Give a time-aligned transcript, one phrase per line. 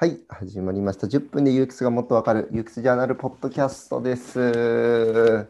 [0.00, 1.08] はい、始まりました。
[1.08, 5.46] 10分で UX がもっとわかる UX ジャーナルポッドキャストです。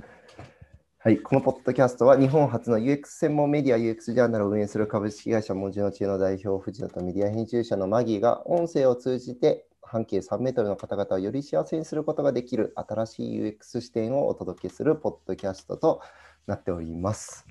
[0.98, 16.02] はい、このポッドキャストは日本初の UX 専門メディア UX ジャーナルを運営する株式会社文字の知恵の代表藤野とメディア編集者のマギーが音声を通じて半径3メートルの方々をより幸せにすることができる新しい UX 視点をお届けするポッドキャストと
[16.48, 17.46] なっております。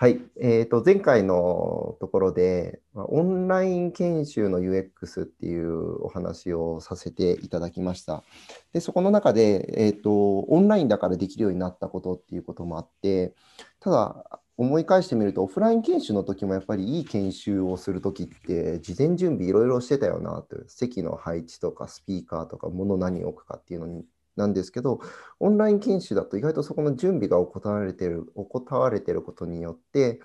[0.00, 8.24] はい、えー、と前回のところで、オンライン研修の UX っていうお話をさせていただきました。
[8.72, 13.34] で、そこの中で、えー、と、オンラインだからできるようになったことっていうこともあって、
[13.78, 24.06] ただ、思い返してみると、オフライン研修の時もやっぱりいい研修をする時って、事前準備いろいろしてたよなと、席の配置とかスピーカーとか、物何を置くかっていうのに
[24.36, 25.00] なんですけど、
[25.38, 30.20] オンライン研修だと意外とそこの準備が怠られてる、怠われてることによって、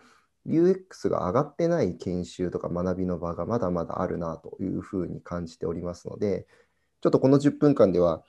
[0.48, 6.48] UX が上がってない研修とか学びの場がまだまだあるなというふうに感じておりますので、
[7.02, 8.24] ちょっとこの10分間では、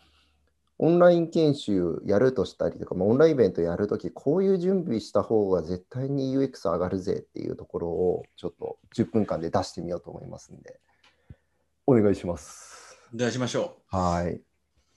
[0.79, 10.79] オンライン研修やるとしたりとか、まあ、オンラインイベントやるとき、こういう準備した方が絶対に UX 上がるぜっていうところを、ちょっと10分間で出してみようと思いますんで、
[11.87, 13.01] お願いします。
[13.15, 14.41] 出しましょはい。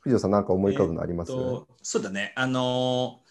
[0.02, 0.54] 藤野さん、なんか。
[0.54, 2.34] 思い浮かぶのあります、えっとそうだね。
[2.36, 3.30] あのー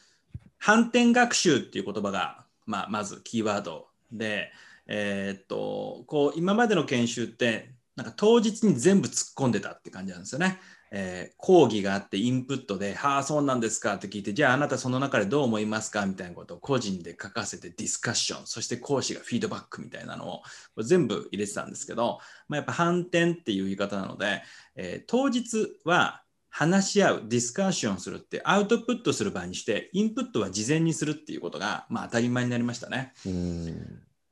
[0.61, 4.51] 反転学習っていう言葉が、まあ、まずキーワードで、
[4.89, 10.59] えーっと、こう、今までの研修って、なんか当日に全部突っ込んでたって感じなんですよね。
[10.91, 20.43] えー講義があってインプットで「はあそうなんですか」って聞いて「じゃああなたその中でどう思いますか?」みたいなことを個人で書かせてディスカッションそして講師がフィードバックみたいなの
[20.77, 24.43] を全部入れてたんですけど、まあ、やっぱ反転っていう言い方なので、
[24.77, 26.23] えー当日は
[26.59, 33.13] 話し合うディスカッションするってアウトプットする場合にしてインプットは事前にするっていうことが、まあ、当たり前になりましたね。
[33.25, 33.75] うん。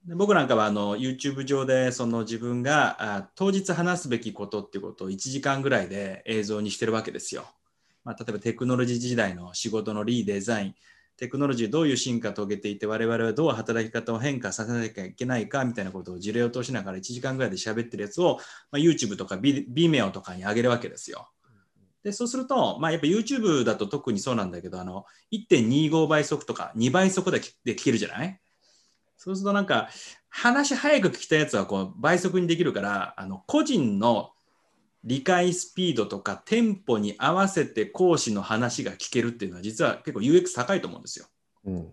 [0.05, 7.45] で僕なんかはあの YouTube 上でその自分があ当日話すべきことっていうことを1時間ぐらいで映像にしてるわけですよ。
[8.03, 10.75] まあ、例えばテクノロジー時代の仕事のリーデザイン、
[11.17, 18.39] テクノロジーどういう進化を遂げていて我々はどう働き方を変化させなきゃいけないかみたいなことを事例を通しながら1時間ぐらいで喋ってるやつを、
[18.73, 21.29] まあ、YouTube とか Vimeo とかに上げるわけですよ。
[22.07, 28.41] でそうすると、まあ、やっぱ YouTube だと特にそうなんだけどあの1.25倍速とか2倍速でで聞けるじゃない？
[29.17, 29.89] そうするとなんか
[30.29, 34.31] 話早く聞きたやつはこう倍速にできるからあの個人の
[35.03, 41.27] 理解スピードとかテンポに合わせて講師の話が聞けるっていうのは実は結構 UX 高いと思うんですよ。
[41.65, 41.89] うん。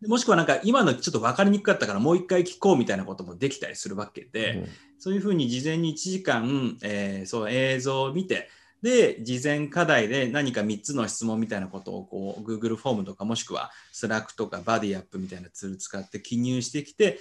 [0.00, 4.66] でもしくはなんか今のちょっと分かりにくかったからもう一回聞こうみたいなこともできたりするわけで、
[4.98, 8.48] そういうふうに事前に1時間、えーそう映像を見て
[8.82, 17.18] で事前課題で何か3つの質問みたいなことをこう Google フォームとかもしくは Slack とか BodyApp みたいなツール使って記入してきて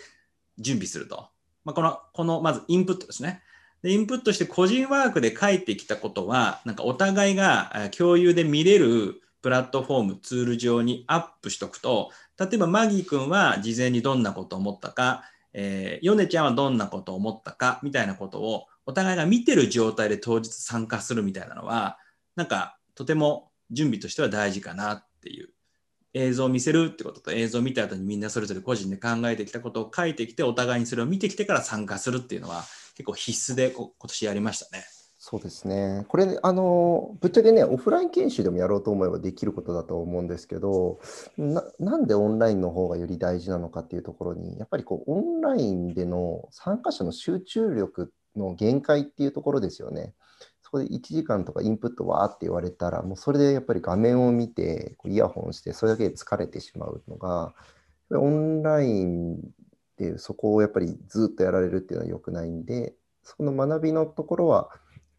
[0.58, 1.30] 準備すると。
[1.66, 3.42] まあ、このこのまずインプットですね。
[3.82, 22.00] でインプットして個人ワークで書いてきたことはなんかお互いが共有で見れるプラットフォームツール上にアップしとくと例えばマギー君は事前にどんなことを思ったか、えー、ヨネちゃんはどんなことを思ったかみたいなことをお互いが見てる状態で当日参加するみたいなのは
[22.36, 25.50] なんかとても準備としては大事かなっていう
[26.16, 32.64] 映像を見せるってことと映像を見た後にみんなそれぞれ個人で考えてきたことを書いてきてお互いにそれを見てきてから参加するっていうのは
[32.96, 34.84] 結構必須でこ今年やりましたね。
[35.22, 36.06] そうですね。
[36.08, 41.02] これ、あの、ぶっちゃけね、オフライン研修でもやろうと思えばできることだと思うんですけど、
[41.38, 50.14] な、なんでオンラインの方がより大事なのかっていうところに、やっぱりこう、オンラインでの参加者の集中力の限界っていうところですよね。
[50.62, 57.54] そこで1時間とかインプットわーって言われたら、もうそれでやっぱり画面を見て、イヤホンして、それだけで疲れてしまうのが、
[58.12, 59.40] オンライン
[59.98, 64.70] でそこをやっぱりずっとやられるっていうのは良くないんで、そこの学びのところは、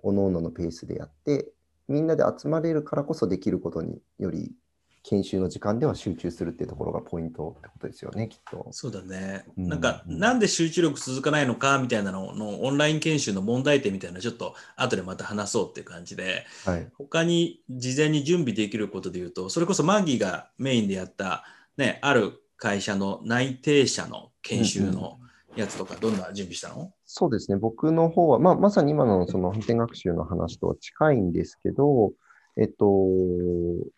[0.03, 1.53] おのおののペースでやって、
[1.89, 4.53] みんなで集まれるからこそできることにより、
[5.03, 8.69] 研修の時間では集中するっていうところがポイントってことですよね、きっと。
[8.71, 9.45] そうだね。
[9.57, 16.87] うんなんか、うんなんで集中力続かないのかみたいなののオンライン研修の問題点みたいなのちょっと後でまた話そうっていう感じで、はい。
[16.99, 21.45] 他に事前に準備できることで言うと、それこそマギーがメインでやった、
[21.79, 25.19] ね、ある会社の内定者の研修の
[25.57, 26.93] やつとか、どんな準備したの？
[27.07, 32.13] そうですね、僕の方は、まあ、まさに今のその反転学習の話とは近いんですけど、
[32.57, 32.85] えっと、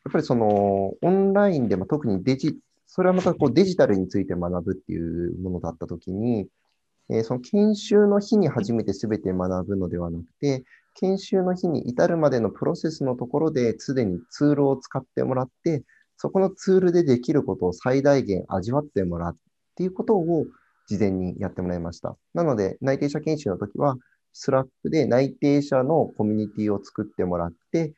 [0.04, 6.48] やっぱりそのオンラインで、まあ、特にデジ、それはまたこうデジタルについて学ぶっていうものだったときに、
[7.10, 10.64] えーその研修の日に初めて全て学ぶのではなくて、
[10.94, 15.82] 研修の日に至るまでのプロセスのところですでにツールを使ってもらって、
[16.16, 19.36] そこのツールでできることを最大限味わってもらうっ
[19.74, 20.46] ていうことを
[20.86, 22.16] 事前にやってもらいました。
[22.34, 23.96] なので、内定者研修の時は、
[24.32, 27.92] Slack で内定者のコミュニティを作ってもらって、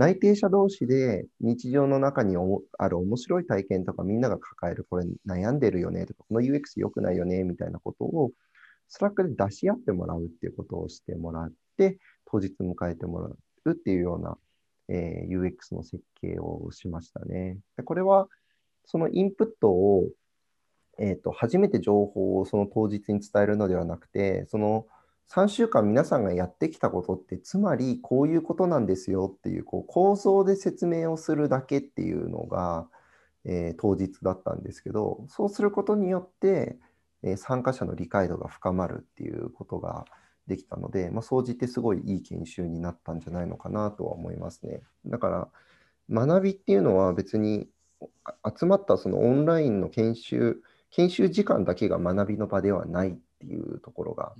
[0.00, 2.34] 内定者同士で日常の中に
[2.78, 8.30] ある面白い体験とかみんなが抱えるこれ悩んでるよねとかこの UX 良くないよねみたいなことを
[8.88, 14.38] Slack で出し合ってもらうっていうことをしてもらって当日迎えてもらうっていうような、
[14.88, 17.58] えー、UX の設計をしましたね。
[17.76, 18.26] でこれは
[18.86, 20.08] そのインプットを、
[20.98, 24.86] えーと初めて情報をその当日に伝えるのではなくてその
[25.32, 32.88] 3週間皆さんがやってきたことってつまりこういうことなんですよっていうこう構造で説明をするだけっていうのが、
[33.44, 36.76] えー、当日だったんですけどそうすることによって、
[37.22, 40.04] えー、参加者の理解度が深まるっていうことが
[40.48, 44.82] できたので、まあ、総じてすごいいい研修になったんじゃないのかなとは思いますね。
[45.06, 45.48] だから
[46.10, 47.68] 学びっていうのは別に
[48.58, 50.60] 集まったそのオンラインの研修
[50.90, 54.32] 研修時間だけが学びの場ではないっていうところが、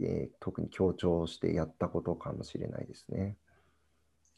[0.00, 3.36] えー、特に強調してやったことかもしれないですね。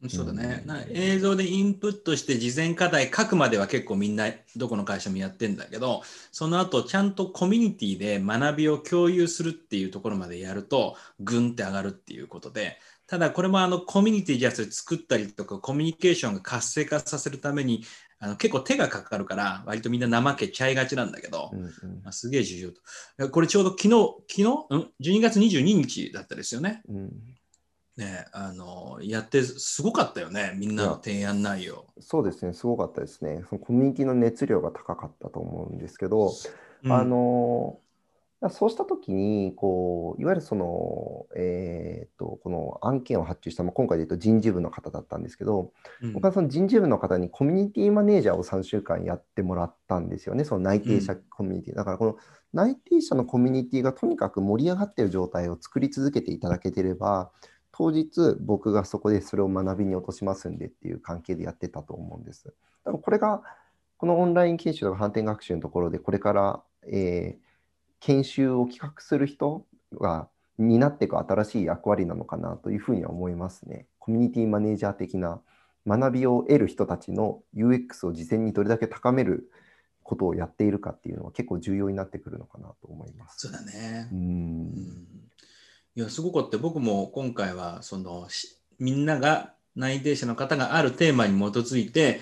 [0.08, 12.78] そうだね、うん、映像でインプットして事前課題書くまでは結構みんなどこの会社もやってんだけどその後ちゃんとコミュニティで学びを共有するっていうところまでやるとグンって上がるっていうことで。
[13.08, 17.84] ただこれもあのコミュニティじゃ作ったりとかコミュニケーションが活性化させるために
[18.18, 21.70] あの結構手がかかるから割とみんな怠けちゃいがちなんだけど、うんうん、
[22.02, 23.30] まあ、すげえ重要と。
[23.30, 23.90] これちょうど昨日、
[24.28, 26.82] 昨日、うん、12月22日だったですよね。
[26.88, 27.12] うん、
[27.96, 31.86] ねあのやってすごかったよね、みんなの提案内容。
[32.00, 33.42] そうですね、すごかったですね。
[33.50, 36.32] そのコミュニティの熱量が高かったと思うんですけど、
[36.84, 37.78] うん、あの
[38.50, 45.72] そうしたときにこう、いわゆるその、えーと、この案件を発注した、まあ、今回で言うと人事部の方だったんですけど、
[46.02, 51.72] うん、僕はその人事部の方にコミュニティマネージャーを3週間やってもらったんですよね、その内定者コミュニティ。
[51.72, 52.16] うん、だから、この
[52.52, 57.30] 内定者のコミュニティがとにかく盛り上がっている状態を作り続けていただけてれば、
[57.72, 62.44] 当日、僕がそこでそれを学びに落としますんでっていう関係でやってたと思うんです。
[62.44, 63.42] だからこれが、
[63.96, 67.45] このオンライン研修とか反転学習のところで、これから、えー
[68.00, 70.28] 研修を企画する人が
[70.58, 73.86] 担っていく新しい役割なのかなというふうには思いますね。
[73.98, 75.40] コミュニティマネージャー的な
[75.86, 79.50] 学びを得る人たちの UX を事前にどれだけ高める
[80.02, 83.48] ことをやっているかっていうのは結構重要になってくるのかなと思います。
[83.48, 84.08] そうだね。
[84.12, 84.72] うん。
[85.94, 88.28] いや、すごくって僕も今回はその
[88.78, 92.20] みんなが内定者の方があるテーマに基づいて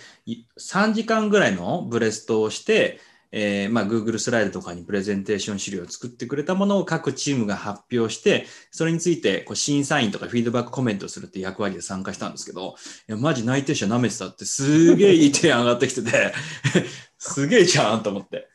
[0.58, 2.98] 3時間ぐらいのブレストをして
[3.36, 12.76] えー、まあ、Google スライドとかにプレゼンテーション資料を作ってくれたものを各チームが発表して、それについてこう審査員とかフィードバックコメントするって役割で参加したんですけど、
[13.08, 16.32] いやマジ内定者舐めてたってすげえいい提案上がってきてて
[17.18, 18.48] すげえじゃんと思って。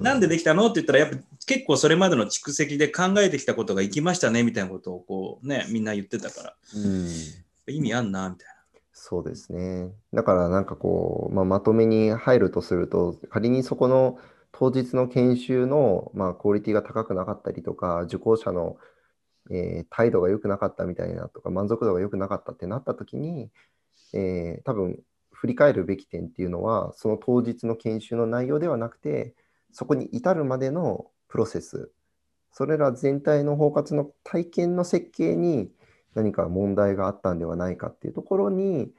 [0.00, 1.16] なんでできたのって言ったら、やっぱ
[1.46, 6.56] 結構それまでの蓄積で考えてきたことがいきましたねみたいなことをこうね、みんな言ってたから、
[7.68, 8.53] 意味あんなみたいな。
[9.06, 9.92] そうですね。
[10.14, 14.18] だからなんかこう、まあ、まとめに入るとすると、仮にそこの
[14.50, 18.78] 当日の研修の、まあ、クオリティが高くなかったりとか、受講者の、
[19.50, 23.50] えー、態度が良くなかったみたいなとか、満足度が良くなかったってなった時に、
[24.14, 24.98] えー、多分
[25.32, 29.34] 振り返るべき点っていうのは、その当日の研修の内容ではなくて、
[29.70, 31.92] そこに至るまでのプロセス、
[32.52, 35.70] それら全体の包括の体験の設計に
[36.14, 38.90] 何か問題があったんではないかっていうところに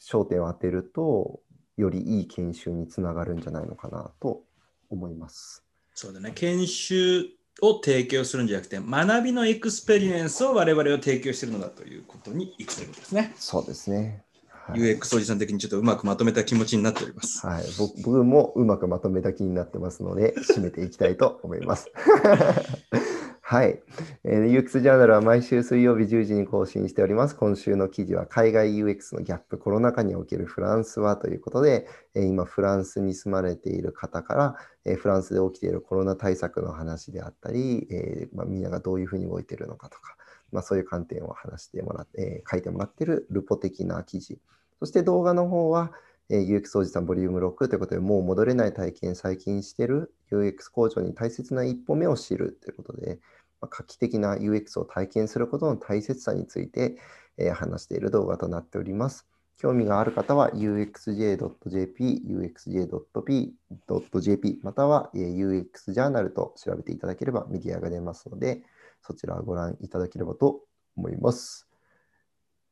[0.00, 1.40] 焦点を当てると
[1.76, 4.42] よりいい研修につながるんじゃないのかなと
[4.90, 5.64] 思います。
[5.94, 7.26] そうだね研修
[7.62, 13.34] を提供するんじゃなくて学びのエクスペリエンスを我々は提供しているのだということにいくということですね。
[13.36, 14.22] そうですね。
[14.66, 17.46] はい、UX おじさん的にちょっとうまくまとめた気持ちになっております。
[17.46, 21.90] はい、僕もうまくまとめた気になってますので、締めていきたいと思います。
[23.48, 23.80] はい、
[24.24, 24.50] えー。
[24.50, 27.36] UX ジャーナルは毎週水曜日10時に更新しております。
[27.36, 31.86] 今週の記事は海外 UX のギャップ、コロナ禍におけるフランスはということで、
[32.16, 40.16] え、今フランスに住まれている方から、え、フランスで起きているコロナ対策の話であったり、えまあ、みんながどういうふうに動いているのかとか、
[40.50, 44.40] まあ、そういう観点を話してもらって、え書いてもらっているルポ的な記事。
[44.80, 45.92] そして動画の方は、
[46.28, 53.20] え UX おじさんボリューム6ということで、もう戻れない体験最近してる UX 工場に大切な一歩目を知るということで、
[53.60, 56.96] ま画期的な UX を体験することの大切さについて、
[57.38, 59.26] え話している動画となっております。
[59.58, 63.40] 興味がある方は uxj.jp、uxj.p.jp、
[64.62, 68.62] または UX ジャーナルと調べていただければメディアが出ますので、
[69.00, 70.62] そちらをご覧いただければと
[70.96, 71.66] 思います。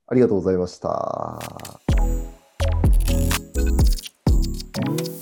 [0.06, 1.40] ありがとうございました。
[4.74, 5.13] Thank you.